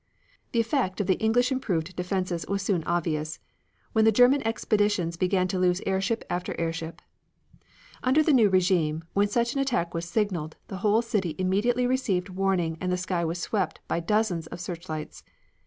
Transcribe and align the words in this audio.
The 0.51 0.59
effect 0.59 0.99
of 0.99 1.05
the 1.05 1.19
English 1.19 1.51
improved 1.51 1.95
defenses 1.95 2.43
was 2.49 2.63
soon 2.63 2.83
obvious, 2.85 3.37
when 3.93 4.03
the 4.03 4.11
German 4.11 4.41
expeditions 4.47 5.15
began 5.15 5.47
to 5.49 5.59
lose 5.59 5.79
airship 5.85 6.25
after 6.27 6.59
airship. 6.59 7.03
Under 8.03 8.23
the 8.23 8.33
new 8.33 8.49
regime, 8.49 9.03
when 9.13 9.27
such 9.27 9.53
an 9.53 9.59
attack 9.59 9.93
was 9.93 10.05
signaled, 10.05 10.57
the 10.69 10.77
whole 10.77 11.03
city 11.03 11.35
immediately 11.37 11.85
received 11.85 12.29
warning 12.29 12.79
and 12.81 12.91
the 12.91 12.97
sky 12.97 13.23
was 13.23 13.37
swept 13.39 13.79
by 13.87 13.99
dozens 13.99 14.47
of 14.47 14.59
searchlights. 14.59 15.23